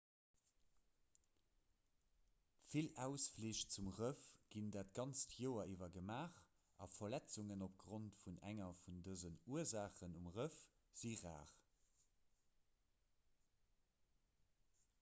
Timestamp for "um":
10.23-10.31